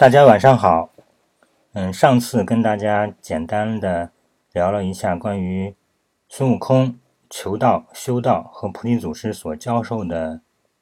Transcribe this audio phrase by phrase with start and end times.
[0.00, 0.88] 大家晚上好。
[1.74, 4.10] 嗯，上次跟大家简单的
[4.50, 5.76] 聊了一下关于
[6.26, 10.40] 孙悟空求道、修道和菩提祖师所教授的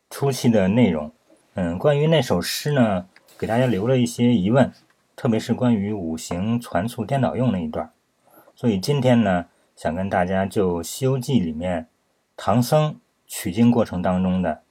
[0.09, 1.11] 初期的内容。
[1.55, 4.73] 嗯，关于那首诗呢，给大家留了一些疑问，
[5.17, 7.91] 特别是关于五行传促颠倒用那一段。
[8.55, 11.89] 所以今天呢，想跟大家就《西游记》里面
[12.37, 14.63] 唐僧取经过程当中的，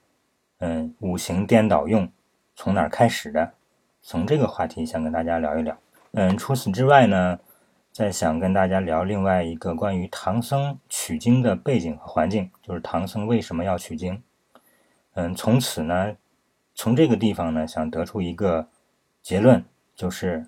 [0.60, 2.10] 嗯，五行颠倒用
[2.56, 3.52] 从哪儿开始的，
[4.10, 5.78] 从这个话题想跟大家聊一聊。
[6.14, 7.40] 嗯，除此之外呢，
[7.92, 14.24] 再想跟大家聊另外一个关于唐僧取经的背景和环境，就是唐僧为什么要取经。
[15.16, 16.16] 嗯，从此呢，
[16.74, 18.70] 从这个地方呢，想得出一个
[19.22, 20.48] 结论，就是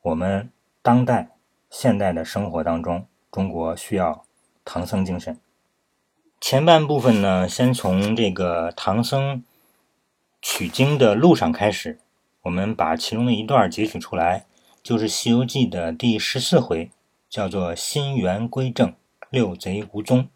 [0.00, 0.50] 我们
[0.80, 1.32] 当代
[1.68, 4.24] 现代的生活当中，中国需要
[4.64, 5.38] 唐僧精神。
[6.40, 9.44] 前半部分呢，先从这个唐僧
[10.40, 11.98] 取经的路上开始，
[12.46, 14.46] 我们把其中的一段截取出来。
[14.82, 16.92] 就是《西游记》的第十四回，
[17.28, 18.94] 叫做“心猿归正，
[19.30, 20.28] 六贼无踪”。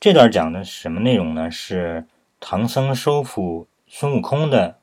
[0.00, 1.50] 这段讲的什么内容呢？
[1.50, 2.06] 是
[2.40, 4.78] 唐僧收服孙悟空的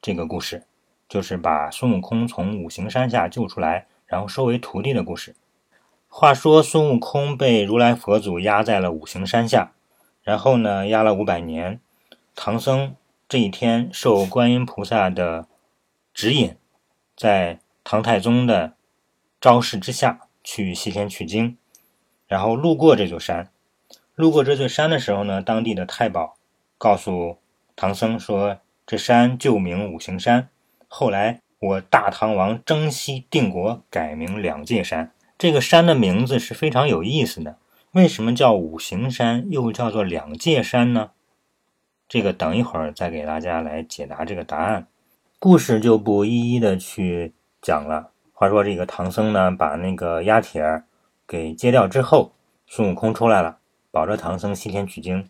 [0.00, 0.64] 这个故事，
[1.06, 5.36] 就是把孙悟空从五行山下救出来，然后收为徒弟的故事。
[6.08, 9.72] 话说孙悟空被如来佛祖压在了五行山下，
[10.22, 11.78] 然后呢，压了五百年。
[12.34, 12.96] 唐僧
[13.28, 15.46] 这一天受观音菩萨的
[16.14, 16.56] 指引，
[17.16, 18.74] 在唐太宗的
[19.40, 21.58] 昭示之下去西天取经，
[22.28, 23.50] 然后路过这座山。
[24.14, 26.36] 路过这座山的时候呢，当地的太保
[26.78, 27.38] 告诉
[27.74, 30.48] 唐僧说：“这山旧名五行山，
[30.86, 35.10] 后来我大唐王征西定国，改名两界山。
[35.36, 37.58] 这个山的名字是非常有意思的。
[37.90, 41.10] 为什么叫五行山，又叫做两界山呢？
[42.08, 44.86] 这个等一会儿再给大家来解答这个答案。
[45.44, 50.84] 故事就不一一的去。”讲了，话说这个唐僧呢，把那个压铁
[51.26, 52.32] 给揭掉之后，
[52.66, 53.58] 孙悟空出来了，
[53.90, 55.28] 保着唐僧西天取经。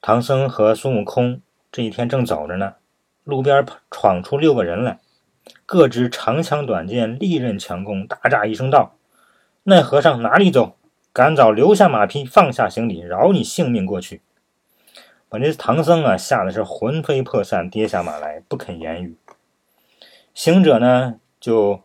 [0.00, 2.76] 唐僧和孙悟空这一天正走着呢，
[3.24, 4.98] 路边闯出六个人来，
[5.66, 8.94] 各执长枪短剑，利刃强弓，大喳一声道
[9.64, 10.78] ：“那和尚哪里走？
[11.12, 14.22] 赶早留下马匹，放下行李，饶你性命过去。”
[15.34, 19.16] 把这唐僧啊吓得是魂飞魄散，跌下马来，不肯言语。
[20.32, 21.80] 行者呢，就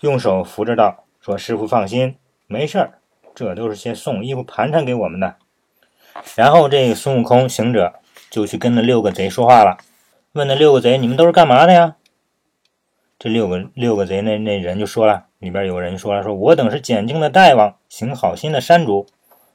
[0.00, 2.14] 用手扶着道：“说师傅放心，
[2.46, 3.00] 没事儿，
[3.34, 5.34] 这都是些送衣服盘缠给我们的。”
[6.36, 7.94] 然后这个孙悟空行者
[8.30, 9.78] 就去跟那六个贼说话了，
[10.30, 11.96] 问那六个贼：“你们都是干嘛的呀？”
[13.18, 19.08] 这六个六个贼那那人就说了，里边有人说了：“说我等是捡经的大王，行好心的山主，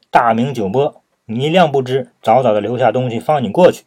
[0.10, 1.01] 大名九波，
[1.34, 3.84] 你谅不知，早早的留下东西放你过去，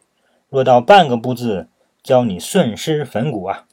[0.49, 1.69] 若到半个不字，
[2.03, 3.65] 教你碎尸粉骨啊！”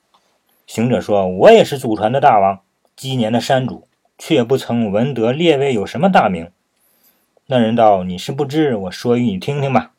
[0.68, 2.62] 行者说：“我也是祖传的大王，
[2.96, 3.88] 积年的山主，
[4.18, 6.50] 却不曾闻得列位有什么大名。”
[7.48, 9.92] 那人道：“你是不知，我说与你听听吧。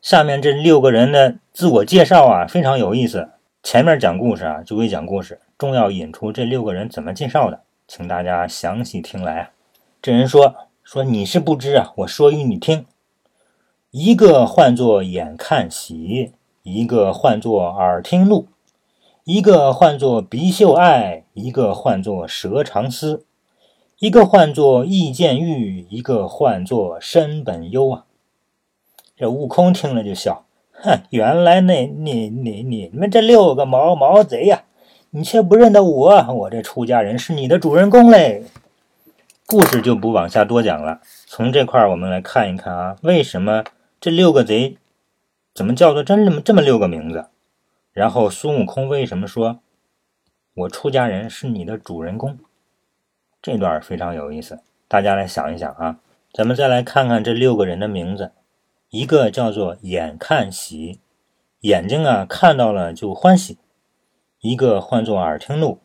[0.00, 3.28] 下面这六个人的自我介绍啊，非常有意思。
[3.62, 9.50] 前面讲故事啊，就会讲故事，重要引出这六个人怎么介绍的，请大家详细听来啊。
[10.00, 10.54] 这人说
[10.92, 12.84] ：“说你是不知啊，我说与你听。
[13.92, 16.32] 一个唤作眼看喜，
[16.64, 18.48] 一个唤作耳听怒。”
[19.22, 23.24] 一个唤作鼻嗅爱，一个唤作舌长思，
[24.00, 28.04] 一个唤作意见欲，一个唤作身本忧啊！
[29.16, 34.64] 这悟空听了就笑，哼，原来那你你你们这六个毛毛贼呀，
[35.10, 38.42] 你却不认得我，我这出家人是你的主人公嘞。
[39.50, 43.64] 故事就不往下多讲了，从这块儿我们来看一看啊，为什么
[44.00, 44.78] 这六个贼
[45.52, 47.26] 怎么叫做这么这么六个名字？
[47.92, 49.58] 然后孙悟空为什么说
[50.54, 52.38] “我出家人是你的主人公”？
[53.42, 55.98] 这段非常有意思，大家来想一想啊。
[56.32, 58.30] 咱们再来看看这六个人的名字，
[58.90, 61.00] 一个叫做“眼看喜”，
[61.62, 63.56] 眼睛啊看到了就欢喜；
[64.38, 65.80] 一个唤作“耳听怒”，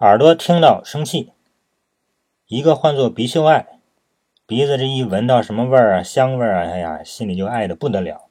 [0.00, 1.28] 耳朵听到生气；
[2.46, 3.80] 一个唤作“鼻嗅爱”，
[4.46, 8.28] 鼻子这一闻到什么味儿啊，香味儿啊，哎呀，心里就爱的不得了；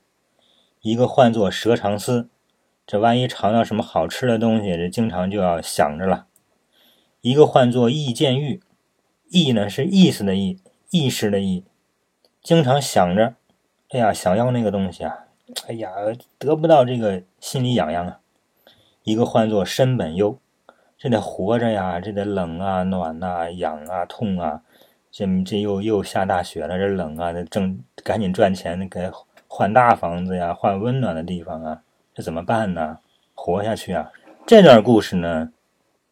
[0.81, 2.29] 一个唤作“舌长思”。
[2.85, 6.27] 这万一尝到什么好吃的东西，这经常就要想着了。
[7.21, 8.61] 一个唤作意见欲，
[9.31, 10.59] 意呢是意思的意，
[10.91, 11.65] 意识的意，
[12.43, 13.33] 经常想着，
[13.89, 15.25] 哎呀，想要那个东西啊，
[15.67, 15.89] 哎呀，
[16.37, 18.19] 得不到这个心里痒痒啊。
[19.01, 20.37] 一个唤作身本忧，
[21.03, 24.61] 这得活着呀，这得冷啊、暖呐、痒啊、痛啊。
[25.11, 29.11] 这这又又下大雪了，这冷啊，得挣赶紧赚钱，给
[29.49, 31.81] 换大房子呀，换温暖的地方啊。
[32.13, 32.99] 这怎么办呢？
[33.33, 34.13] 活下去啊。
[34.47, 35.51] 这段故事呢，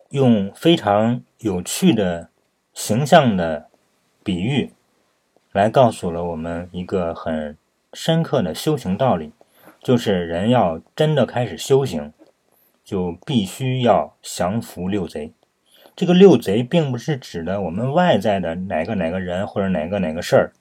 [0.09, 2.27] 用非常有趣的
[2.73, 3.67] 形象的
[4.25, 4.73] 比喻，
[5.53, 7.55] 来告诉了我们一个很
[7.93, 9.31] 深刻的修行道理，
[9.81, 12.11] 就是人要真的开始修行，
[12.91, 15.31] 就必须要降服六贼。
[15.95, 20.51] 这个六贼并不是指的我们外在的哪个哪个人或者哪个哪个事儿，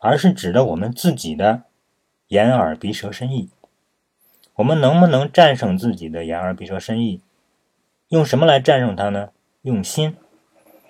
[0.00, 1.62] 而是指的我们自己的
[2.26, 3.48] 眼耳鼻舌身意。
[4.56, 7.20] 我们能不能战胜自己的眼耳鼻舌身意？
[8.08, 9.28] 用什么来战胜它呢？
[9.60, 10.16] 用心。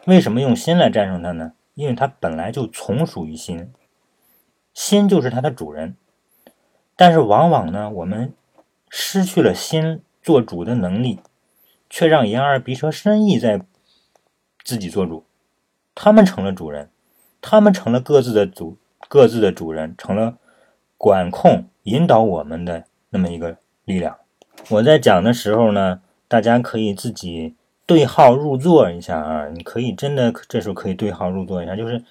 [0.06, 1.52] 为什么用心来战胜它呢？
[1.74, 3.70] 因为它本来就从属于心，
[4.72, 5.96] 心就是它的主人。
[6.96, 8.32] 但是往往呢，我们
[8.88, 11.20] 失去了心做主的能力，
[11.90, 13.60] 却让眼耳鼻舌身意在
[14.64, 15.24] 自己做主，
[15.94, 16.88] 他们成了主人，
[17.40, 18.78] 他们成了各自的主，
[19.08, 20.38] 各自的主人，成了
[20.96, 22.84] 管控、引导我们的。
[23.14, 24.16] 那么一个力量，
[24.70, 27.54] 我在讲的时候呢，大家可以自己
[27.84, 29.48] 对号入座一下啊。
[29.48, 32.02] 你可以真的这时候可以对号入座一下，就是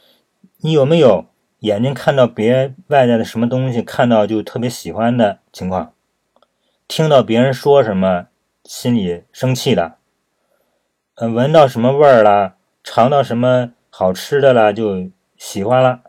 [0.57, 1.25] 你有没有
[1.61, 5.91] 眼睛看到别外在的什么东西，看到就特别喜欢的情况，
[6.91, 8.27] 听到别人说什么
[8.65, 9.95] 心里生气的，
[11.15, 16.01] 呃，闻到什么味儿了，尝到什么好吃的了就喜欢了，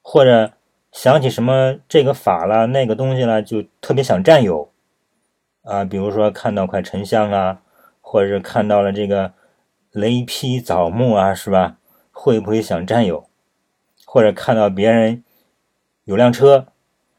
[0.00, 0.52] 或者。
[0.92, 4.70] 想起什么这个法了，那个东西了，就特别想占有，
[5.62, 7.60] 啊，比如说看到块沉香啊，
[8.00, 9.32] 或者是看到了这个
[9.90, 11.78] 雷劈枣木啊，是吧？
[12.12, 13.28] 会不会想占有？
[14.06, 15.24] 或者看到别人
[16.04, 16.68] 有辆车，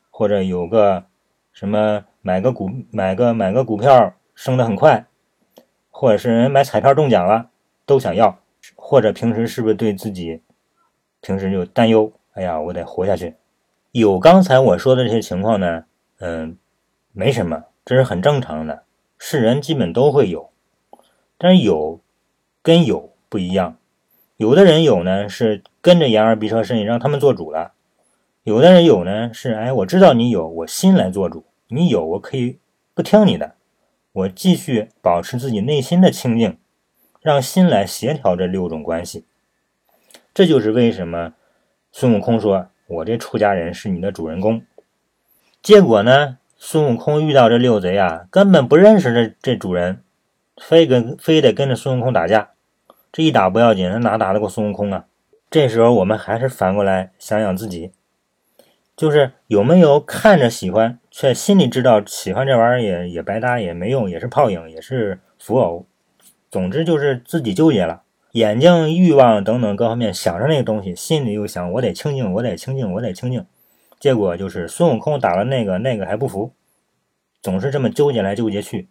[0.09, 1.03] 或者有个
[1.51, 5.05] 什么买个股买个买个股票升得很快，
[5.91, 7.51] 或者是人买彩票中奖了，
[7.85, 8.39] 都想要。
[8.75, 10.41] 或者平时是不是对自己
[11.21, 12.11] 平时就担忧？
[12.33, 13.35] 哎呀，我得活下去。
[13.91, 15.85] 有刚才我说的这些情况呢，
[16.17, 16.57] 嗯，
[17.13, 18.81] 没什么，这是很正常的，
[19.19, 20.49] 是人基本都会有。
[21.37, 21.99] 但是有
[22.63, 23.77] 跟有不一样，
[24.37, 27.73] 有的人有呢是跟着眼耳鼻舌身意让他们做主了，
[28.41, 32.59] 有的人有呢是哎，我知道你有，我心来做主，你有我可以
[32.93, 33.55] 不听你的，
[34.11, 36.57] 我继续保持自己内心的清净，
[37.21, 39.25] 让心来协调这六种关系。
[40.33, 41.33] 这就是为什么
[41.91, 42.67] 孙悟空说。
[42.87, 44.61] 我这出家人是你的主人公，
[45.63, 46.37] 结果呢？
[46.55, 50.03] 孙悟空遇到这六贼啊，根本不认识这这主人，
[50.61, 52.51] 非跟非得跟着孙悟空打架。
[53.11, 55.05] 这一打不要紧，他哪打得过孙悟空啊？
[55.49, 57.91] 这时候我们还是反过来想想自己，
[58.95, 65.85] 就是有没有看着喜欢，却心里知道喜欢这玩意儿也也白搭，也没用，也是泡影，也是浮偶。
[66.49, 68.03] 总之就是自己纠结了。
[68.31, 73.45] 眼睛、欲望等等各方面想着那个东西，心里又想我得清净，我得清净，我得清净。
[73.99, 76.53] 结果就是孙悟空打了那个，那个还不服，
[77.41, 78.87] 总是这么纠结来纠结去。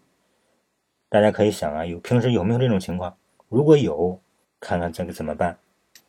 [1.08, 3.16] 大家可以想啊，有平时有没有这种情况？
[3.48, 4.20] 如果有，
[4.60, 5.58] 看看这个怎么办？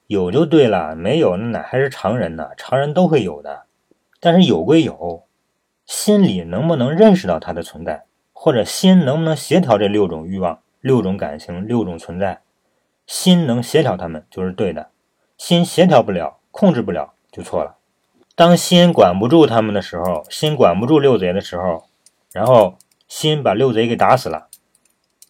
[0.07, 2.50] 有就对了，没有那哪还是常人呢？
[2.57, 3.63] 常人都会有的。
[4.25, 5.24] 但是有归有，
[5.86, 12.42] 心里能不能认识到它的存在，或者心能不能协调这六种欲望、六种感情、六种存在？
[13.06, 14.89] 心能协调他们就是对的，
[15.38, 17.75] 心协调不了、控制不了就错了。
[18.33, 21.83] 当心管不住他们的时候，心管不住六贼的时候，
[22.31, 24.48] 然后心把六贼给打死了，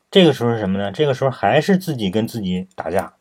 [0.10, 0.90] 这个时候是什么呢？
[0.94, 3.16] 这个时候还是自己跟自己打架。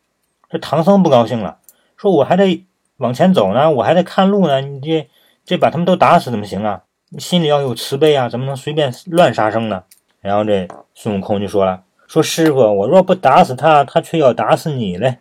[0.49, 1.59] 这唐僧不高兴了，
[1.97, 2.65] 说我还得
[2.99, 5.11] 往前走呢，我还得看路呢，你这
[5.45, 6.85] 这把他们都打死怎么行啊？
[7.19, 9.85] 心里要有慈悲啊，怎么能随便乱杀生呢？
[10.21, 11.85] 然后这孙悟空就说了。
[12.07, 15.19] 说师傅，我若不打死他，他却要打死你嘞。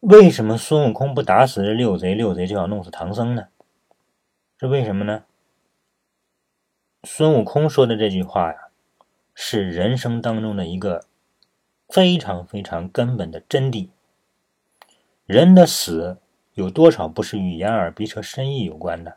[0.00, 3.44] 为什么孙悟空不打死这六贼，六贼就要弄死唐僧呢？
[4.58, 5.24] 是为什么呢？
[7.04, 8.58] 孙悟空说的这句话呀，
[9.34, 11.04] 是人生当中的一个
[11.88, 13.88] 非常非常根本的真谛。
[15.26, 16.18] 人的死
[16.54, 19.16] 有多少不是与眼耳鼻舌身意有关的？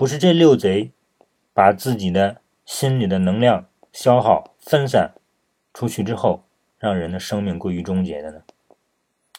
[0.00, 0.92] 不是这六贼
[1.52, 5.12] 把自己的心里的能量消耗分散。
[5.74, 6.42] 出去之后，
[6.78, 8.40] 让人的生命归于终结的呢？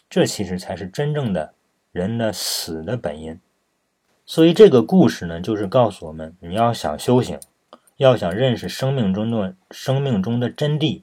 [0.07, 1.55] 这其实才是真正的
[1.91, 3.39] 人的死的本因。
[4.23, 7.39] 所以这个故事呢，就是告诉我们：你要想修行，
[7.97, 11.01] 要想认识生命中的生命中的真谛，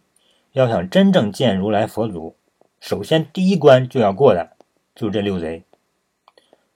[0.53, 2.37] 要想真正见如来佛祖，
[2.79, 4.53] 首先第一关就要过的
[4.95, 5.65] 就是这六贼。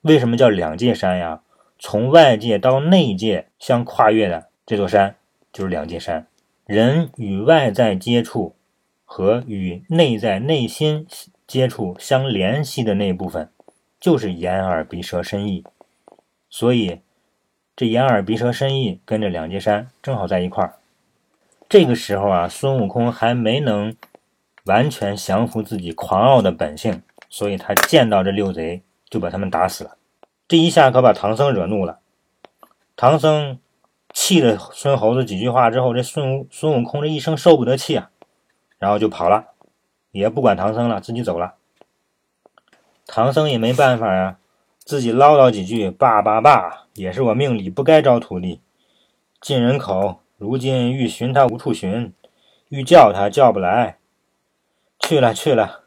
[0.01, 1.39] 为什么叫两界山呀？
[1.85, 5.17] 从外界到内界相跨越的这座山，
[5.51, 6.25] 就是两界山。
[6.65, 8.55] 人与外在接触
[9.03, 11.05] 和与内在内心
[11.45, 13.49] 接触相联系的那部分，
[13.99, 15.65] 就是眼耳鼻舌身意。
[16.49, 17.01] 所以，
[17.75, 20.75] 这眼耳鼻舌身意跟着两界山正好在一块儿。
[21.67, 23.93] 这个时候啊，孙悟空还没能
[24.63, 29.97] 完全降服自己狂傲的本性，所以他见到这六贼就把他们打死了。
[30.53, 31.97] 这一下可把唐僧惹怒了。
[32.95, 33.57] 唐僧
[34.13, 38.11] 气了孙猴子几句话之后，这孙悟孙悟空这一生受不得气啊，
[38.77, 39.47] 然后就跑了，
[40.11, 41.55] 也不管唐僧了，自己走了。
[43.07, 44.37] 唐僧也没办法呀，
[44.77, 48.61] 自己唠叨几句：“爸爸爸，也是我命里不该招徒弟，
[49.41, 52.13] 进人口。”如今欲寻他无处寻，
[52.69, 53.97] 欲叫他叫不来。
[54.99, 55.85] 去了去了，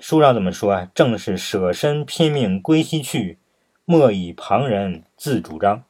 [0.00, 0.88] 书上怎么说啊？
[0.92, 3.38] 正是舍身拼命归西去，
[3.86, 5.84] 莫以旁人自主张。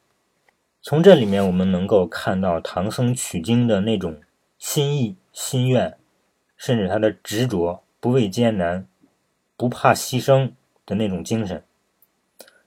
[0.81, 4.21] 从这里面我们能够看到唐僧取经的那种
[4.57, 5.97] 心意、心愿，
[6.57, 8.85] 甚至他的执着，不畏艰难，
[9.55, 10.51] 不怕牺牲
[10.85, 11.63] 的那种精神。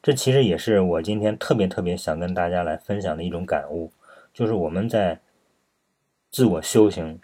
[0.02, 3.92] 这其实也是我今天特别特别想跟大家来分享的一种感悟。
[4.32, 5.20] 就是我们在
[6.30, 7.20] 自我修行，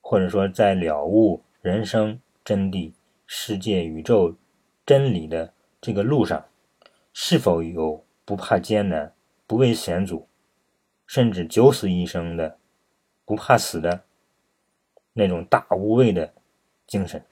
[0.00, 2.92] 或者说在了悟人生真谛、
[3.26, 4.34] 世界宇宙
[4.86, 6.44] 真理的这个路上，
[7.12, 9.12] 是否有不怕艰难、
[9.46, 10.28] 不畏险阻，
[11.06, 12.58] 甚至九死一生的
[13.24, 14.02] 不怕死的
[15.12, 16.32] 那种大无畏的
[16.86, 17.24] 精神？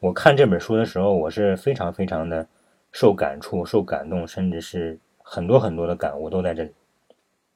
[0.00, 2.48] 我看这本书的时候，我是非常非常的
[2.90, 6.72] 受感触、受感动，甚至是很多很多的感悟都在这里。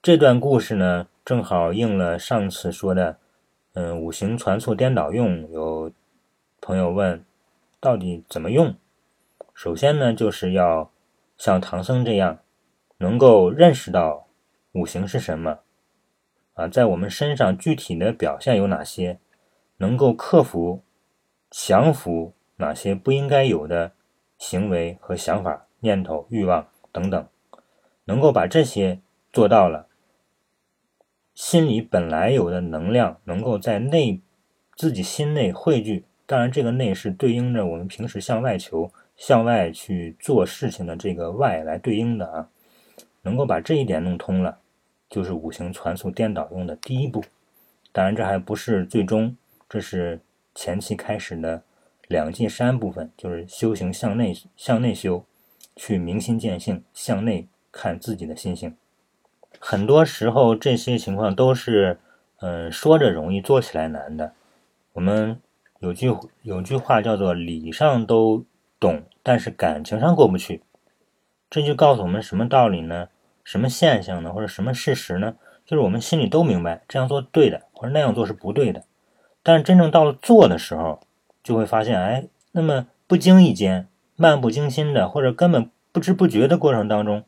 [0.03, 3.19] 这段故事呢，正好应了上次说的，
[3.75, 5.51] 嗯，五行传错颠倒用。
[5.51, 5.93] 有
[6.61, 7.25] 朋友问，
[7.81, 8.77] 到底怎么用？
[9.53, 10.91] 首先呢，就是要
[11.37, 12.41] 像唐僧这样，
[12.99, 14.29] 能够认识到
[14.73, 15.61] 五行是什么，
[16.55, 19.21] 啊，在我们身上具体的表现有哪些，
[19.79, 20.83] 能够克服、
[21.51, 23.93] 降服哪些不应该有的
[24.39, 27.29] 行为和想法、念头、欲望等等，
[28.05, 29.01] 能够把这些
[29.33, 29.89] 做到了。
[31.35, 34.23] 心里本来有的能量，能够在内
[34.75, 36.07] 自己心内汇聚。
[36.25, 42.49] 当然，这个内是对应着我们平时向外求、向外去做事情的这个外来对应的啊。
[43.23, 44.59] 能够把这一点弄通了，
[45.11, 47.25] 就是五行传速颠倒用的第一步。
[47.91, 49.37] 当然，这还不是最终，
[49.69, 50.21] 这是
[50.55, 51.65] 前期开始的
[52.07, 55.25] 两进山部分，就是修行向内向内修，
[55.75, 58.77] 去明心见性，向内看自己的心性。
[59.59, 61.99] 很多时候，这些情况都是，
[62.39, 64.35] 嗯，说着容易，做起来难的。
[64.93, 65.41] 我们
[65.81, 68.45] 有句有句话叫做“理上都
[68.79, 70.63] 懂，但是感情上过不去”。
[71.49, 73.09] 这就告诉我们什么道理呢？
[73.45, 74.33] 什么现象呢？
[74.33, 75.37] 或者什么事实呢？
[75.65, 78.85] 就是我们心里都明白这样做对的，或者那样做是不对的。
[79.43, 81.01] 但是真正到了做的时候，
[81.43, 87.25] 就会发现，哎，那么不经意间、漫不经心的，或者根本不知不觉的过程当中。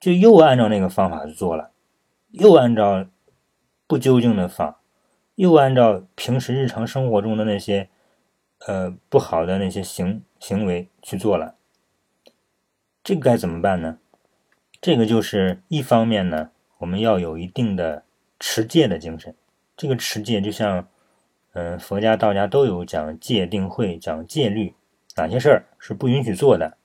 [0.00, 1.70] 就又按照那个方法去做了，
[2.30, 3.04] 又按照
[3.86, 4.80] 不究竟的法，
[5.34, 7.90] 又按照平时日常生活中的那些
[8.66, 11.54] 呃不好的那些行行为去做了，
[13.02, 13.98] 这个该怎么办呢？
[14.80, 18.04] 这个就是一方面呢，我们要有一定的
[18.38, 19.34] 持戒的精神。
[19.76, 20.88] 这个持戒就像
[21.52, 24.74] 嗯佛家、道家都有讲戒定慧，讲戒律，
[25.16, 26.76] 哪些事儿是不允许做的，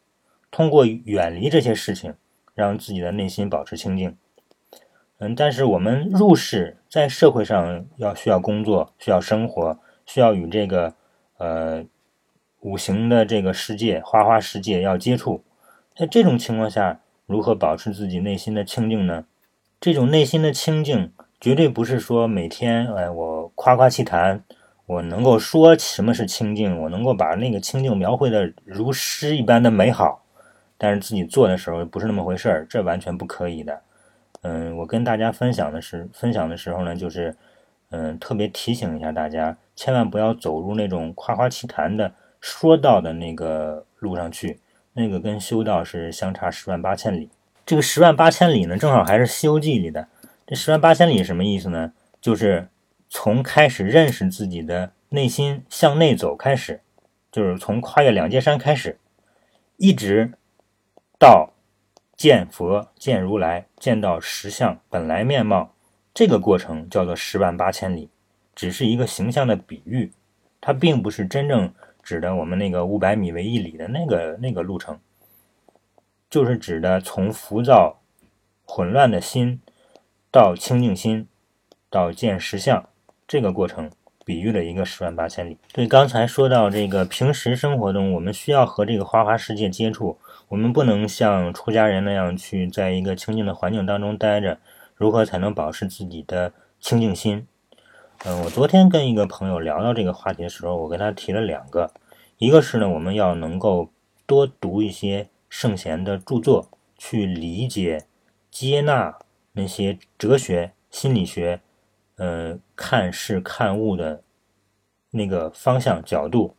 [0.52, 2.16] 通过远离这些事情。
[2.54, 4.16] 让自己的内心保持清净，
[5.18, 10.96] 嗯，但是我们入世在社会上要需要工作，需要生活，需要与这个
[11.38, 11.86] 呃
[12.62, 15.44] 五行的这个世界、花花世界要接触，
[15.96, 19.26] 在这种情况下，如何保持自己内心的清净呢？
[19.80, 24.44] 这种内心的清净，绝对不是说每天哎我夸夸其谈，
[24.86, 30.24] 我能够说什么是清净，我能够把那个清净描绘的如诗一般的美好。
[30.78, 33.82] 但是自己做的时候不是那么回事儿，这完全不可以的。
[34.42, 37.36] 嗯，我跟大家分享的是，分享的时候呢，就是
[37.96, 44.60] 嗯，特别提醒一下大家，千万不要走入那种夸夸其谈的说道的那个路上去，
[44.92, 47.30] 那个跟修道是相差十万八千里。
[47.66, 50.10] 这个十万八千里呢，正好还是《西游记》里的。
[50.46, 51.94] 这十万八千里什么意思呢？
[52.20, 52.68] 就是
[53.10, 56.82] 从开始认识自己的内心向内走开始，
[57.32, 59.00] 就是从跨越两界山开始，
[59.78, 60.34] 一直。
[61.18, 61.54] 到
[62.18, 65.74] 见佛、见如来、见到实相本来面貌，
[66.16, 68.10] 这个过程叫做十万八千里，
[68.56, 70.12] 只是一个形象的比喻，
[70.62, 74.98] 它并不是真正指的我们那个五百米为一里的那个那个路程，
[76.30, 78.00] 就是指的从浮躁、
[78.66, 79.60] 混乱的心
[80.32, 81.28] 到清净心，
[81.90, 82.88] 到见实相
[83.28, 83.92] 这个过程。
[84.24, 85.56] 比喻了一个十万八千里。
[85.72, 90.18] 对，刚才说到这个平时生活中，我们需要和这个花花世界接触，
[90.48, 94.58] 我们不能像出家人那样去在一个清净的环境当中待着。
[94.96, 97.48] 如何才能保持自己的清净心。
[98.24, 101.92] 嗯，我昨天跟一个朋友聊到这个话题的时候，我跟他提了两个，
[102.38, 103.90] 一个是呢，我们要能够
[104.26, 108.06] 多读一些圣贤的著作，去理解、
[108.50, 109.20] 接纳
[109.52, 111.62] 那些哲学、心理学，
[112.16, 114.24] 嗯，看事看物的
[115.12, 116.56] 那个方向角度，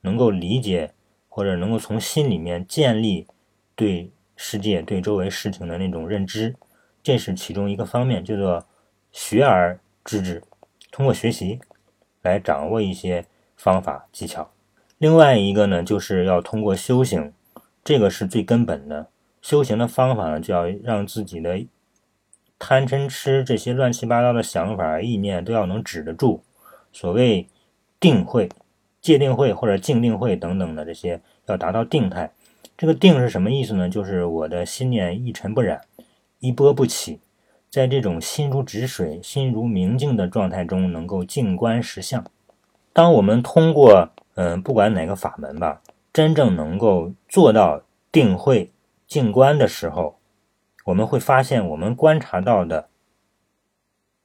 [0.00, 0.92] 能够理解
[1.28, 3.26] 或者能够从心里面建立
[3.76, 6.56] 对世界、对周围事情的那种认知，
[7.10, 8.64] 这是其中一个方面，叫做
[9.10, 10.40] 学而知之。
[10.92, 11.58] 通过学习
[12.22, 13.26] 来掌握一些
[13.56, 14.52] 方法技巧，
[14.98, 17.32] 另外一个呢，就是要通过修行，
[17.82, 19.08] 这个是最根本的。
[19.42, 21.60] 修行的方法呢，就要让自己的
[22.60, 26.44] 贪嗔痴这些乱七八糟的想法、意念都要能止得住。
[26.92, 27.48] 所谓
[27.98, 28.48] 定慧、
[29.00, 32.30] 戒定慧或者静定慧等等的这些，要达到定态。
[32.78, 33.88] 这个定是什么意思呢？
[33.88, 35.80] 就是我的心念一尘不染，
[36.40, 37.20] 一波不起。
[37.70, 42.24] 在这种心如止水、心如明镜的状态中，能够静观实相。
[42.92, 45.80] 当我们通过嗯，不管哪个法门吧，
[46.12, 48.72] 真正能够做到定慧
[49.06, 50.18] 静观的时候，
[50.86, 52.88] 我们会发现，我们观察到的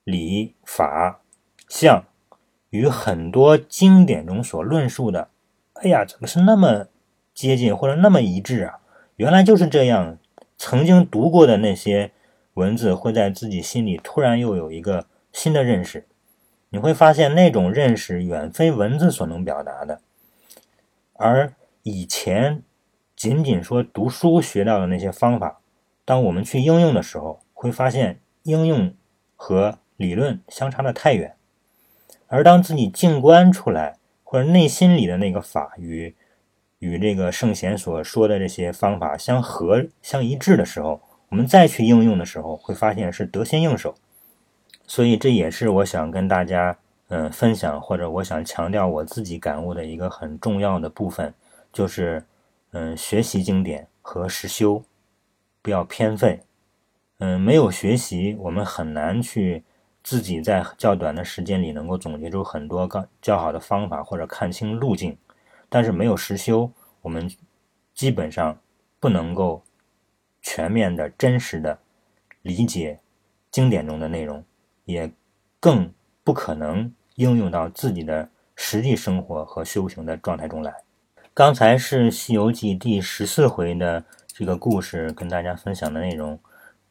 [0.04, 1.22] 理法
[1.70, 2.04] 相，
[2.72, 5.30] 与很多经典中所论述的，
[5.74, 6.88] 哎呀，怎么是那么
[7.36, 8.80] 接近或者那么一致啊？
[9.18, 10.18] 原来就是这样，
[10.58, 12.12] 曾经读过的那些。
[12.56, 16.08] 文字会在自己心里突然又有一个新的认识，
[16.70, 20.00] 你会发现那种认识远非文字所能表达的，
[21.16, 22.64] 而以前
[23.14, 25.60] 仅仅说读书学到的那些方法，
[26.06, 28.96] 当我们去应用的时候，会发现应用
[29.36, 31.36] 和理论相差的太远，
[32.28, 36.16] 而当自己静观出来，或者内心里的那个法与
[36.86, 41.02] 与这个圣贤所说的这些方法相合相一致的时候。
[41.30, 43.96] 我们再去应用的时候，会发现是得心应手，
[44.86, 46.78] 所以这也是我想跟大家
[47.08, 51.34] 嗯分享，或者我想强调我自己感悟的一个很重要的部分，
[51.74, 52.24] 就是
[52.72, 54.84] 嗯学习经典和实修，
[55.64, 56.40] 不要偏废。
[57.18, 59.64] 嗯，没有学习，我们很难去
[60.04, 65.18] 自己在较短的时间里能够总结出很多个较好的方法或者看清路径，
[65.70, 67.30] 但是没有实修，我们
[67.94, 68.58] 基本上
[69.00, 69.64] 不能够。
[70.48, 71.80] 全面的、真实的
[72.44, 73.00] 理解
[73.50, 74.46] 经典中的内容，
[74.84, 75.12] 也
[75.60, 75.92] 更
[76.24, 80.72] 不可能应用到自己的实际生活和修行的状态中来。
[81.34, 86.40] 刚才是《西游记》第十四回的这个故事跟大家分享的内容。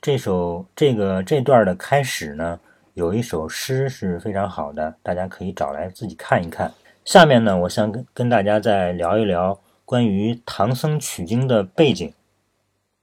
[0.03, 2.59] 这首这个这段的开始呢，
[2.95, 6.75] 有一首诗是非常好的，大家可以找来自己看一看。
[7.05, 12.11] 下面呢，我想跟跟大家再聊一聊关于唐僧取经的背景。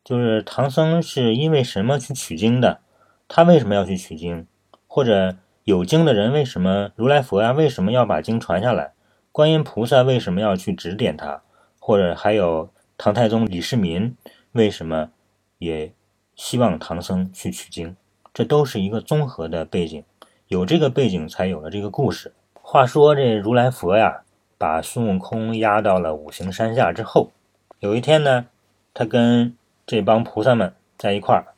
[0.04, 2.80] 就是唐僧是因为什么去取经的？
[3.28, 4.48] 他为什么要去取经？
[4.88, 7.52] 或者有经的人为什么如来佛呀？
[7.52, 8.94] 为什么要把经传下来？
[9.32, 11.44] 观音菩萨为什么要去指点他？
[11.78, 14.18] 或者还有唐太宗李世民
[14.54, 15.12] 为什么
[15.60, 15.94] 也
[16.36, 17.96] 希望唐僧去取经？
[18.34, 20.04] 这都是一个综合的背景，
[20.48, 22.34] 有这个背景才有了这个故事。
[22.64, 24.22] 话说这如来佛呀，
[24.58, 27.32] 把孙悟空压到了五行山下之后，
[27.80, 28.46] 有一天呢，
[28.94, 31.54] 他跟这帮菩萨们在一块儿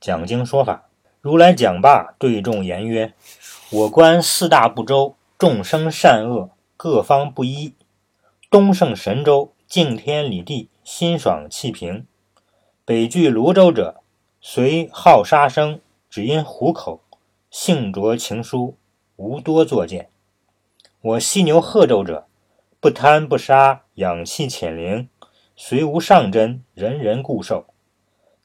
[0.00, 0.88] 讲经说法，
[1.20, 3.12] 如来讲罢，对众言曰
[3.70, 7.74] ：“我观四大部洲，众生善恶各方不一。
[8.48, 12.04] 东胜神州，敬天理地，心爽气平；
[12.84, 14.00] 北距泸州者，
[14.40, 17.00] 虽好杀生，只因虎口，
[17.50, 18.76] 性浊情疏，
[19.16, 20.08] 无多作见。
[21.06, 22.26] 我犀牛贺州者，
[22.80, 25.08] 不贪不杀，养气潜灵。”
[25.54, 27.66] 虽无上真，人人固受。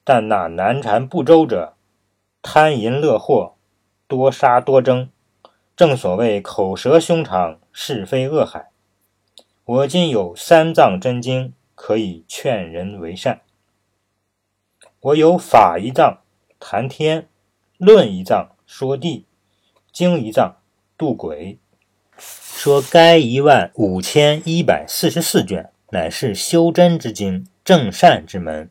[0.04, 1.74] 但那难缠不周者，
[2.44, 3.56] 贪淫乐祸，
[4.08, 5.10] 多杀多争。
[5.76, 8.70] 正所谓口舌凶长，是非恶海。
[9.66, 13.42] 我今有三藏真经，可以劝人为善。
[15.00, 16.20] 我有法一藏
[16.60, 17.28] 谈天，
[17.80, 19.26] 论一藏说地，
[19.92, 20.58] 经一藏
[20.96, 21.58] 度鬼。
[22.64, 25.72] 说该一万五千一百四十四卷。
[25.90, 28.70] 乃是修真之经，正善之门。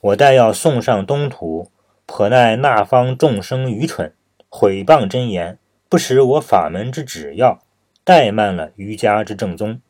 [0.00, 1.70] 我待要送上东土，
[2.06, 4.14] 颇奈那方众生愚蠢，
[4.48, 5.58] 毁谤真言，
[5.90, 7.60] 不识我法门之旨要，
[8.02, 9.82] 怠慢了瑜伽之正宗。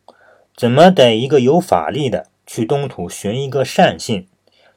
[0.57, 4.27] 怎么得一个有法力的去东土寻一个善信，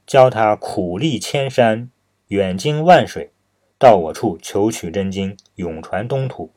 [0.06, 1.90] 教他苦历千山，
[2.28, 3.32] 远经万水，
[3.76, 6.52] 到我处求取真经，永传东土，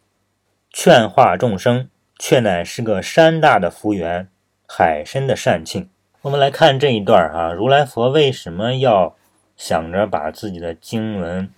[0.71, 4.29] 劝化众生，却乃是个山大的福缘。
[4.67, 5.89] 海深的善庆，
[6.21, 7.51] 我们来看这一段啊。
[7.51, 9.15] 如来佛为什么要
[9.57, 11.49] 想着把自己的经文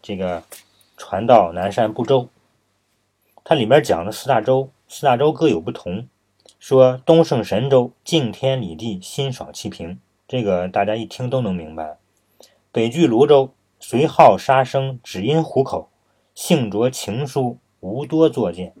[0.00, 0.44] 这个
[0.96, 2.28] 传到南赡部洲。
[3.42, 6.06] 它里面讲的四大洲，四大洲各有不同。
[6.60, 11.98] 说东胜神州，敬天理地，心爽气平，这个大家一听都能明白。
[12.70, 15.90] 北距泸州，随好杀生，只因虎口，
[16.36, 18.74] 性着情疏，无多作践。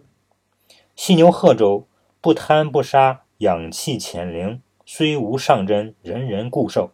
[0.94, 1.86] 西牛贺州，
[2.20, 6.92] 不贪不杀，养气潜灵，虽无上真，人人固受。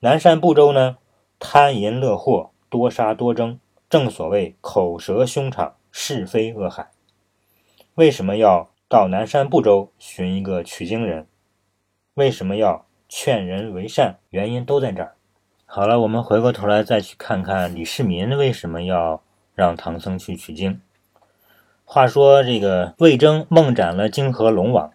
[0.00, 0.96] 南山部洲呢，
[1.38, 6.90] 贪淫乐祸，多杀多争，正所谓口舌凶场，是非恶海。
[7.94, 8.70] 为什么要？
[8.88, 11.28] 到南山部洲寻一个取经人，
[12.14, 14.18] 为什么要劝人为善？
[14.30, 15.14] 原因都在这儿。
[15.64, 19.22] 好了，我们回过头来再去看看李世民为什么要
[19.54, 20.80] 让唐僧去取经。
[21.92, 24.92] 话说这个魏征梦斩了泾河龙王，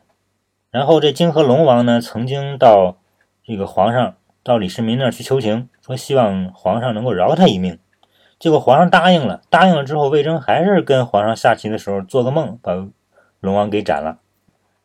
[0.71, 2.95] 然后这泾河龙王呢，曾经到
[3.43, 7.77] 这个皇上到李世民那儿去求情，说希望皇上能够饶他一命。
[8.39, 12.87] 结果皇上答应了，答应了之后，魏征还是跟皇上下棋的时候做个梦，把。
[13.41, 14.19] 龙王给斩了，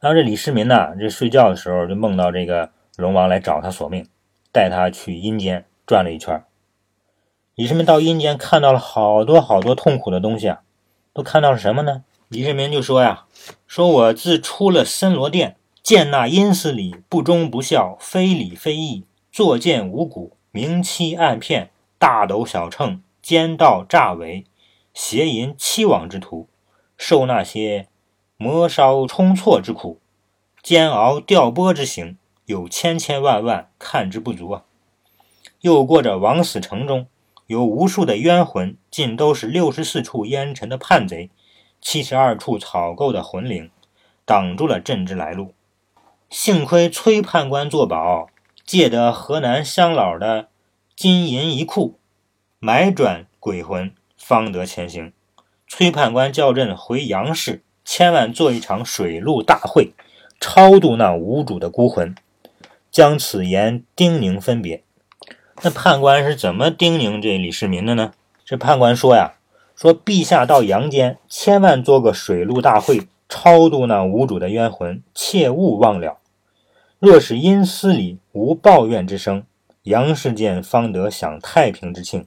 [0.01, 4.05] 然后这李世民呢，这睡觉的时候就梦到这个龙王来找他索命，
[4.53, 6.42] 带他去阴间转了一圈。
[7.55, 10.61] 李世民到阴间看到了好多好多痛苦的东西啊，
[11.12, 12.05] 都看到了什么呢？
[12.29, 13.27] 李世民就说呀
[13.66, 24.44] ：“说我自出了森罗殿，见那阴司里不忠不孝，非礼非义，作践无辜，明欺暗骗，大斗小秤，奸盗诈伪，
[24.94, 26.49] 邪淫欺罔之徒，
[26.96, 27.87] 受那些。”
[28.42, 30.01] 磨烧冲挫之苦，
[30.62, 34.64] 煎熬调拨之刑，有千千万万看之不足啊！
[35.61, 37.07] 又过着枉死城中，
[37.51, 41.31] 有无数的冤魂，尽都是六十四处烟尘的叛贼，
[41.81, 43.73] 七十二处草垢的魂灵，
[44.25, 45.53] 挡住了朕之来路。
[46.29, 48.29] 幸亏崔判官作保，
[48.65, 50.47] 借得河南乡老的
[50.95, 51.99] 金银一库，
[52.61, 55.13] 买转鬼魂，方得前行。
[55.67, 57.65] 崔判官叫朕回杨氏。
[57.85, 59.91] 千万做一场水陆大会，
[60.39, 62.15] 超度那无主的孤魂，
[62.93, 64.85] 将此言叮咛分别。
[65.62, 68.12] 那判官是怎么叮咛这李世民的呢？
[68.44, 69.35] 这判官说呀
[69.77, 76.18] ：“说陛下到阳间，千万做个水陆大会，超度那无主的冤魂，切勿忘了。
[76.99, 79.44] 若是阴司里无抱怨之声，
[79.83, 82.27] 阳世间方得享太平之庆。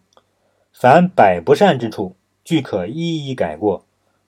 [0.71, 3.85] 凡百不善之处，俱可一一改过。”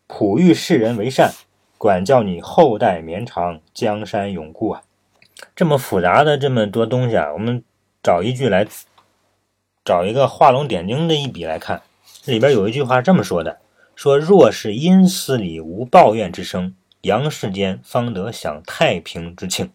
[0.07, 1.33] 普育世人为善，
[1.79, 4.83] 管教你后代绵长，江山永固啊！
[5.55, 7.63] 这么复杂的这么多东西啊，我们
[8.03, 8.67] 找一句来，
[9.85, 11.83] 找一个画龙点睛的一笔来看。
[12.23, 13.59] 这里边有一句话这么说的：
[13.95, 19.71] 说若是阴司里无抱怨之声，阳世间方得享太平之庆。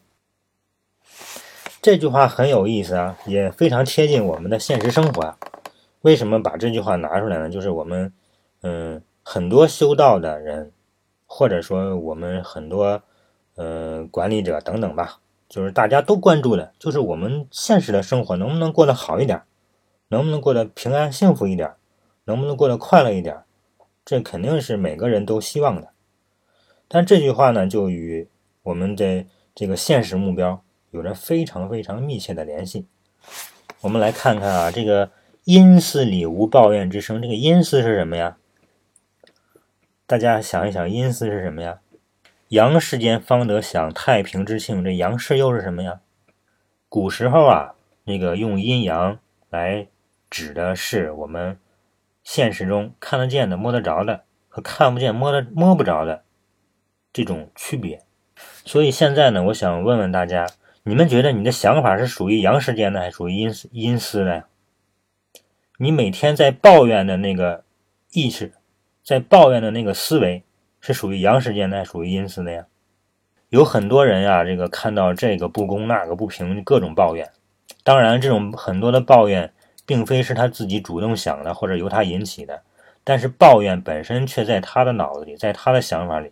[1.81, 5.39] 这句话很有意思啊，也非常贴近我们的现实生活啊。
[6.03, 7.49] 为什么把这句话拿出来呢？
[7.49, 8.13] 就是我们，
[8.63, 9.01] 嗯。
[9.23, 10.73] 很多修道的人，
[11.27, 13.03] 或者说我们很多
[13.55, 15.19] 呃管理者等等吧，
[15.49, 19.43] 就是大家都关注的，就是我们现实的生活能不能过得好一点，
[20.11, 21.73] 能不能过得平安幸福一点，
[22.25, 23.43] 能不能过得快乐一点，
[24.05, 25.91] 这肯定是每个人都希望的。
[26.89, 28.29] 但这句话呢，就与
[28.65, 32.87] 我们的这个现实目标有着非常非常密切的联系。
[33.83, 35.11] 我们来看看啊，这个
[35.45, 38.37] 阴司里无抱怨之声，这个阴司是什么呀？
[40.07, 41.81] 大家想一想，阴司是什么呀？
[42.49, 46.01] 阳世间方得享太平之庆，这阳世又是什么呀？
[46.89, 49.87] 古时候啊，那个用阴阳来
[50.31, 51.59] 指的是我们
[52.23, 56.23] 现实中看得见的、摸得着的和看不见、摸得摸不着的
[57.13, 58.03] 这种区别。
[58.65, 60.47] 所以现在呢，我想问问大家，
[60.85, 64.45] 你们觉得你的想法是属于阳世间的，还是属于阴阴司的？
[65.79, 67.65] 你每天在抱怨的那个
[68.13, 68.53] 意识？
[69.03, 70.45] 在抱怨的那个思维
[70.81, 72.67] 是属于阳世间的，还是属于阴司的呀？
[73.49, 77.29] 有很多人啊，这个看到这个不公那个不平，各种抱怨。
[77.83, 79.53] 当然，这种很多的抱怨，
[79.91, 82.63] 并非是他自己主动想的，或者由他引起的，
[83.03, 86.31] 但是抱怨本身却在他的脑子里，在他的想法里。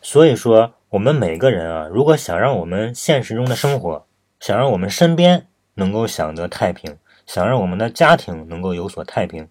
[0.00, 4.06] 所以说，我们每个人啊，如果想让我们现实中的生活，
[4.40, 9.46] 想让我们身边能够享得太平，想让我们的家庭能够有所太平。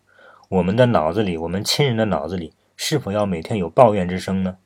[0.50, 4.58] 我们的脑子里，我们亲人的脑子里，是否要每天有抱怨之声呢？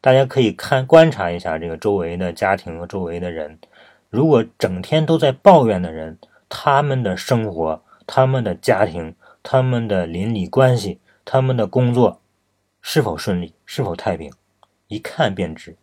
[0.00, 3.58] 大家可以看观察一下这个周围的家庭和周围的人，
[4.08, 6.16] 如果整天都在抱怨的人，
[6.48, 12.22] 他们的生活、他们的家庭、他们的邻里关系、他们的工作
[12.80, 14.32] 是否顺利、是否太平，
[14.86, 15.76] 一看便知。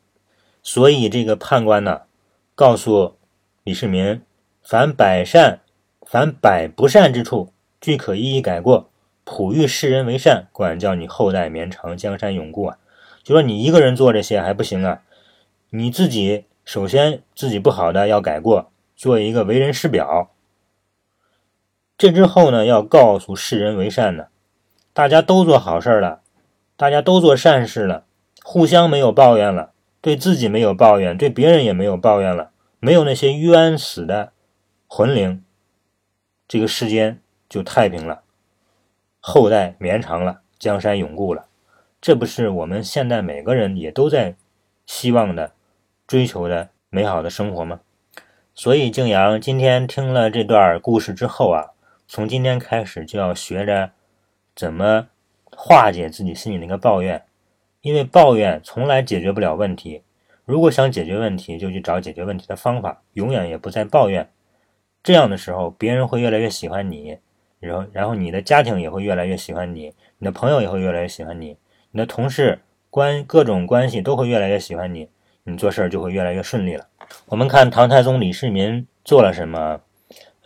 [0.64, 2.02] 所以这个判官呢，
[2.56, 3.18] 告诉
[3.64, 4.24] 李世民：
[4.64, 5.60] 凡百善、
[6.02, 8.90] 凡百不善之处，俱可一一改过。
[9.24, 12.80] 普欲世人为善，管教你后代绵长，江山永固啊。
[13.24, 15.04] 就说你一个人做这些还不行啊，
[15.70, 20.32] 你自己首先自己不好的要改过，做一个为人师表。
[21.98, 24.28] 这之后呢，要告诉世人为善呢，
[24.92, 26.22] 大家都做好事了，
[26.76, 28.06] 大家都做善事了，
[28.44, 34.34] 互相没有抱怨了，对自己没有抱怨，对别人也没有抱怨了，没有那些冤死的
[34.88, 35.42] 魂灵，
[36.48, 38.24] 这个世间就太平了，
[39.22, 41.46] 后代绵长了，江山永固了。
[42.02, 44.36] 这不是我们现在每个人也都在
[44.86, 45.54] 希望的、
[46.06, 47.80] 追求的美好的生活吗？
[48.54, 51.72] 所以静阳今天听了这段故事之后啊，
[52.08, 53.92] 从今天开始就要学着
[54.56, 55.08] 怎么
[55.52, 57.24] 化解自己心里那个抱怨，
[57.82, 60.04] 因为抱怨从来解决不了问题。
[60.46, 64.30] 如果想解决问题，就去找解决问题的方法，永远也不再抱怨。
[65.02, 67.18] 这样的时候，别人会越来越喜欢你，
[67.60, 71.58] 然后，然后你的家庭也会越来越喜欢你，你的朋友也会越来越喜欢你。
[71.92, 75.10] 你的同事关各种关系都会越来越喜欢你，
[75.44, 76.88] 你做事儿就会越来越顺利了。
[77.28, 79.82] 我们看唐太宗李世民做了什么？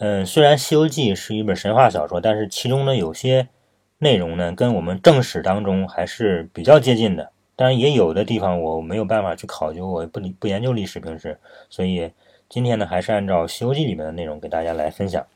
[0.02, 3.50] 嗯，虽然《西游记》是一本神话小说，但是其中呢有些
[3.98, 7.34] 内容呢跟我们正史当中还是比较接近的。
[7.58, 11.38] 当然也有的地方我没有办法去考究，我不不研究历史平时，
[11.70, 12.10] 所以
[12.48, 15.28] 今天呢还是按照《西游记》里面的内容给大家来分享。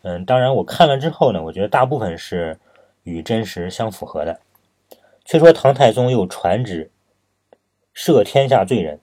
[0.00, 2.58] 嗯，当然我看了之后呢，我觉得大部分是
[3.02, 4.40] 与真实相符合的。
[5.26, 6.90] 却说唐太宗又传旨
[7.94, 9.00] 赦天下罪人，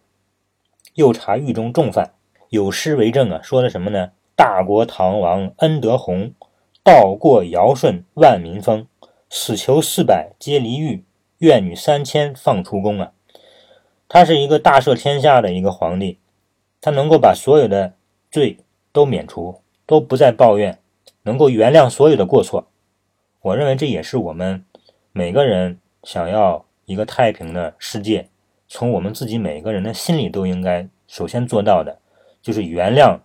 [0.95, 2.13] 又查狱中重犯，
[2.49, 4.09] 有诗为证啊，说的什么呢？
[4.35, 6.31] 大国唐王恩德宏，
[6.83, 8.87] 道过尧舜万民封，
[9.29, 11.03] 死囚四百皆离狱，
[11.39, 13.13] 怨女三千放出宫啊。
[14.07, 16.19] 他是一个大赦天下的一个皇帝，
[16.81, 17.93] 他能够把所有的
[18.29, 18.57] 罪
[18.91, 20.79] 都免除，都不再抱怨，
[21.23, 22.67] 能够原谅所有的过错。
[23.41, 24.63] 我认为这也是我们
[25.11, 25.79] 每个人。
[26.05, 28.29] 想要一个太平的世界，
[28.67, 31.97] 从我们自己每个人的心里都应该首先做到的，
[32.43, 33.17] 就是原谅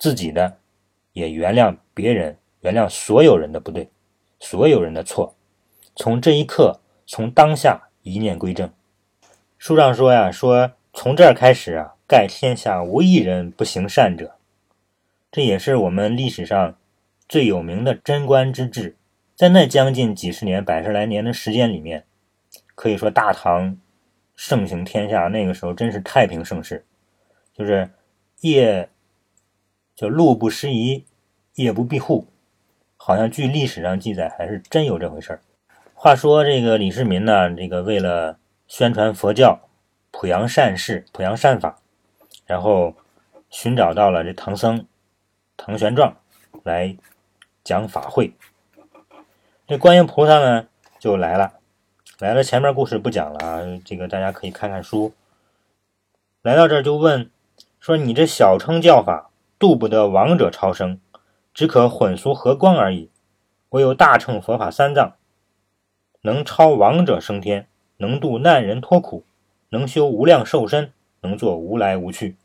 [0.00, 0.56] 自己的，
[1.12, 3.90] 也原谅别人，原谅所有人的不对，
[4.38, 5.36] 所有人的错。
[5.94, 8.72] 从这一刻，从当下一念归正。
[9.58, 14.36] 书上说呀，说从这儿开始啊，盖天下无一人不行善者。
[15.30, 16.78] 这也是我们历史上
[17.28, 18.96] 最有名的贞观之治。
[19.36, 22.06] 在那将近几十年、百十来年的时间里面，
[22.74, 23.76] 可以说大唐
[24.34, 25.28] 盛行天下。
[25.28, 26.86] 那个时候真是太平盛世，
[27.52, 27.90] 就是
[28.40, 28.88] 夜
[30.00, 31.04] 就路不拾遗，
[31.56, 32.26] 夜不闭户，
[32.96, 35.42] 好像据历史上记载，还是真有这回事儿。
[35.92, 39.60] 话说这个李世民呢，这个为了宣传佛教、
[40.10, 41.76] 普扬善事、普扬善法，
[42.46, 42.94] 然后
[43.50, 44.86] 寻找到了这唐僧
[45.58, 46.14] 唐玄奘
[46.62, 46.96] 来
[47.62, 48.32] 讲法会。
[49.66, 50.66] 这观音菩萨呢
[50.98, 51.52] 就来了，
[52.20, 52.42] 来了。
[52.42, 55.12] 前面故事不讲了啊，这个大家可以看看书。
[56.40, 57.30] 来到这儿就问
[57.78, 59.29] 说：“你这小乘教法
[59.60, 60.98] 度不得亡者超生，
[61.54, 63.10] 只可混俗和光而已。
[63.68, 65.12] 唯有大乘佛法三藏，
[66.22, 67.68] 能超亡者升天，
[67.98, 69.22] 能度难人脱苦，
[69.68, 72.36] 能修无量寿身，能做无来无去。”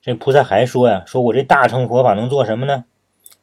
[0.00, 2.86] 这菩萨还说呀：“说我这大乘佛法能做什么呢？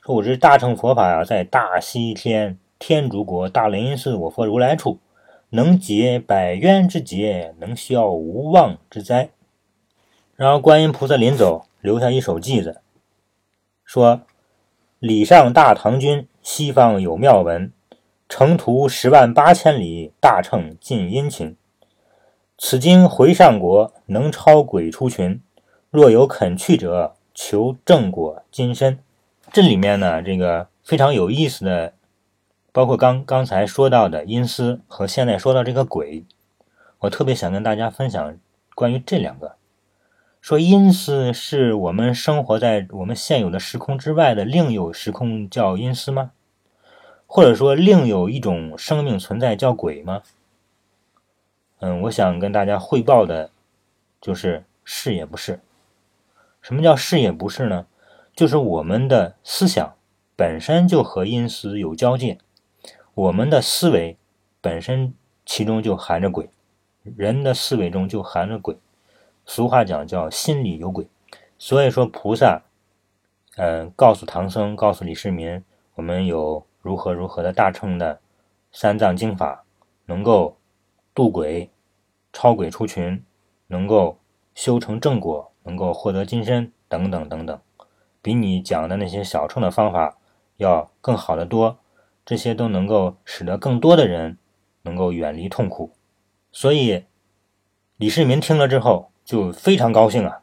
[0.02, 5.00] 说我这大乘佛法呀，在大西天。”天竺国大雷音寺，我佛如来处，
[5.50, 9.30] 能解百冤之结，能消无妄之灾。
[10.40, 12.80] 然后观音菩萨临走，留下一首偈子，
[13.84, 14.22] 说
[15.00, 17.74] ：“礼上大唐君，西方有妙文，
[18.30, 21.58] 程途十万八千里，大乘尽殷勤。
[22.58, 25.42] 此经回上国，能超鬼出群。
[25.90, 28.98] 若有肯去者，求正果金身。”
[29.52, 31.92] 这里面呢，这个非常有意思的。
[32.72, 36.24] 包括刚刚才说到的阴司和现在说到这个鬼，
[37.00, 38.38] 我特别想跟大家分享
[38.74, 39.59] 关于这两个。
[40.42, 46.32] 说阴司是我们生活在我们现有的时空之外的另有时空叫阴司吗？
[47.28, 50.24] 或者说另有一种生命存在叫鬼吗？
[51.80, 53.52] 嗯，我想跟大家汇报的，
[54.22, 55.60] 就是是也不是。
[56.62, 57.86] 什么叫是也不是呢？
[58.34, 59.96] 就是我们的思想
[60.36, 62.40] 本身就和阴司有交界。
[63.14, 64.18] 我们的思维
[64.62, 65.14] 本身
[65.46, 66.50] 其中就含着鬼，
[67.04, 68.78] 人的思维中就含着鬼。
[69.50, 71.08] 俗话讲叫心里有鬼，
[71.58, 72.62] 所以说菩萨，
[73.58, 75.64] 嗯，告诉唐僧，告诉李世民，
[75.96, 78.22] 我们有如何如何的大乘的
[78.72, 79.66] 三藏经法，
[80.06, 80.56] 能够
[81.16, 81.72] 渡鬼、
[82.32, 83.26] 超鬼出群，
[83.66, 84.20] 能够
[84.54, 87.60] 修成正果，能够获得金身等等等等，
[88.22, 90.20] 比你讲的那些小乘的方法
[90.58, 91.80] 要更好的多。
[92.24, 94.38] 这些都能够使得更多的人
[94.84, 95.92] 能够远离痛苦。
[96.52, 97.06] 所以，
[97.98, 100.42] 李世民听了之后就非常高兴啊，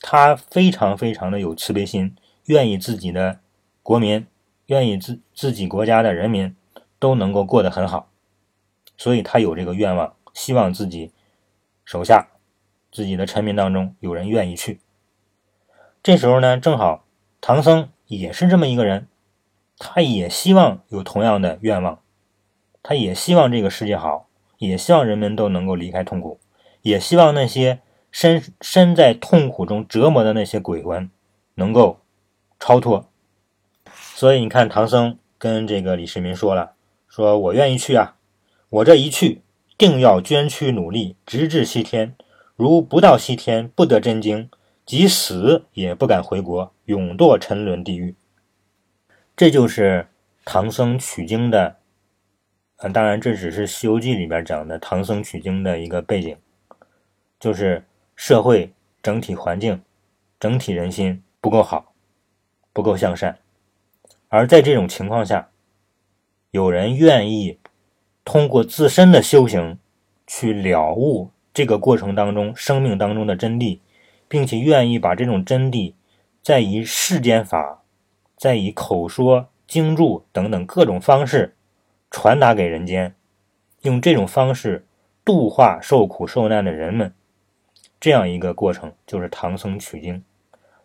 [0.00, 2.14] 他非常非常的有慈悲心，
[2.44, 3.40] 愿意自己的
[3.82, 4.24] 国民，
[4.66, 6.54] 愿意自自己国家的人民
[7.00, 8.08] 都能够过得很好，
[8.96, 11.10] 所以他有这个愿望，希望自己
[11.84, 12.28] 手下
[12.92, 14.78] 自己的臣民当中有人愿意去。
[16.00, 17.04] 这时候呢，正好
[17.40, 19.08] 唐僧也是这么一个人，
[19.76, 22.00] 他也希望有同样的愿望，
[22.80, 26.38] 他也希望这个世界好，也希望人们都能够离开痛苦，
[26.82, 27.80] 也希望那些
[28.10, 31.10] 身身在痛苦中折磨的那些鬼魂
[31.54, 32.00] 能够
[32.58, 33.08] 超脱。
[33.92, 36.74] 所以你看，唐僧跟这个李世民说了
[37.08, 38.16] ：“说我愿意去啊，
[38.68, 39.42] 我这一去，
[39.76, 42.14] 定要捐躯努力，直至西天。
[42.56, 44.50] 如不到西天，不得真经。”
[44.86, 48.16] 即死也不敢回国，永堕沉沦地狱。
[49.36, 50.08] 这就是
[50.44, 51.76] 唐僧取经的，
[52.78, 56.36] 嗯，当然这只是《西游记》里边讲的唐僧取经的一个背景，
[57.38, 57.84] 就是
[58.22, 58.70] 社会
[59.02, 59.80] 整体环境、
[60.38, 61.94] 整体人心不够好，
[62.74, 63.38] 不够向善，
[64.28, 65.48] 而在这种情况下，
[66.50, 67.58] 有人愿意
[68.22, 69.78] 通过自身的修行
[70.26, 73.80] 去了悟这个过程当中生命当中的真谛。
[74.28, 75.94] 并且愿意把这种真谛，
[76.40, 77.82] 再以世间法，
[78.36, 81.56] 再以口说、经注等等各种方式
[82.12, 83.16] 传达给人间，
[83.80, 84.86] 用这种方式
[85.24, 87.12] 度化受苦受难的人们，
[88.00, 90.24] 这样一个过程就是唐僧取经。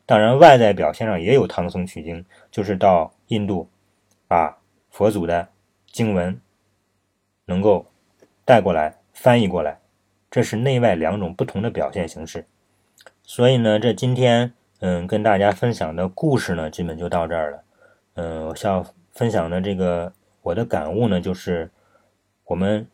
[0.06, 3.68] 当然，外在表现上也有唐僧取经，就是到印度，
[4.28, 4.60] 把
[4.92, 5.48] 佛祖的
[5.92, 6.40] 经文
[7.46, 7.88] 能够
[8.44, 9.80] 带过来、翻译过来，
[10.30, 12.46] 这是内外两种不同的表现形式。
[13.24, 17.64] 所以呢，这今天嗯跟大家分享的故事呢，基本就到这儿了。
[18.14, 21.72] 嗯，我要分享的这个我的感悟呢，就是
[22.44, 22.88] 我们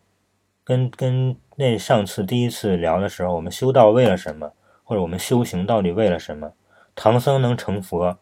[0.64, 4.52] 跟跟那上次第一次聊的时候，我们修道为了什么，
[4.84, 6.54] 或者我们修行到底为了什么？
[6.96, 8.18] 唐僧能成佛，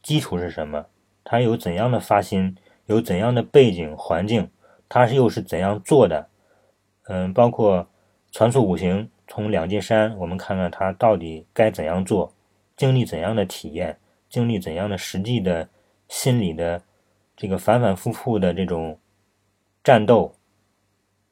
[0.00, 0.86] 基础是什么？
[1.24, 2.56] 他有怎样的发心？
[2.86, 4.48] 有怎样的背景环境？
[4.88, 6.28] 他是又是怎样做的？
[7.08, 7.88] 嗯，包括
[8.30, 9.10] 传出五行。
[9.26, 12.32] 从两界山，我们看看他到底该怎样做，
[12.76, 15.68] 经历怎样的体验，经历怎样的实际的
[16.08, 16.80] 心理的
[17.36, 18.96] 这个反反复复的这种
[19.82, 20.36] 战斗、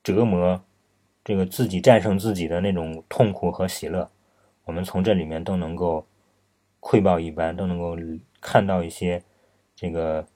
[0.03, 0.61] 折磨，
[1.25, 4.11] 这个自己战胜自己的那种痛苦和喜乐，
[4.65, 6.05] 我们从这里面都能够
[6.81, 7.97] 窥豹一般，都能够
[8.41, 9.23] 看到一些
[9.77, 10.27] 这个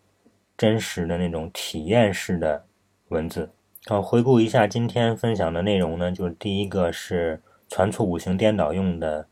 [0.56, 2.64] 真实的那种体验式的
[3.08, 3.50] 文字。
[3.86, 9.26] 好，回顾一下今天分享的内容呢，就是第一个是传促五行颠倒用的，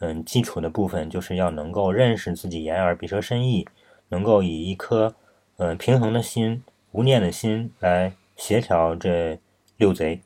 [0.00, 3.66] 嗯，基础的部分就是要能够认识自己眼耳鼻舌身意，
[4.08, 5.14] 能够以一颗
[5.56, 9.38] 嗯平衡的心、无念的心来协调这
[9.76, 10.20] 六贼。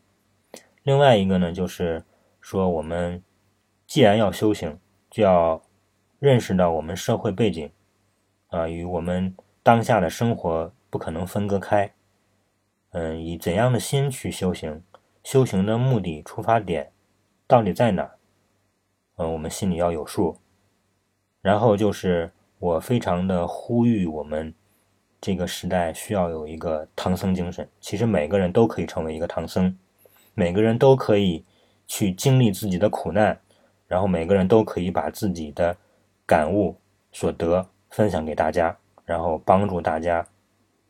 [0.83, 2.05] 另外一个呢，就是
[2.40, 3.23] 说我们
[3.87, 4.79] 既然要修行，
[5.11, 5.62] 就要
[6.18, 7.71] 认识到我们社会背景
[8.49, 11.92] 啊与我们当下的生活不可能分割开。
[12.90, 14.83] 嗯，以怎样的心去修行？
[15.23, 16.92] 修行的目的、出发点
[17.47, 18.16] 到底在哪？
[19.16, 20.37] 嗯，我们心里要有数。
[21.40, 24.53] 然后就是我非常的呼吁我们
[25.21, 27.68] 这个时代需要有一个唐僧精神。
[27.81, 29.77] 其实每个人都可以成为一个唐僧，
[30.35, 31.45] 每个人都可以
[31.87, 33.38] 去经历自己的苦难，
[33.87, 35.77] 然后每个人都可以把自己的
[36.27, 36.77] 感悟
[37.12, 40.27] 所得分享给大家，然后帮助大家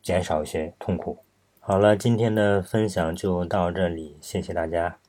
[0.02, 1.18] 减少一些痛苦。
[1.59, 5.02] 好了，今天的分享就到这里，谢谢大家。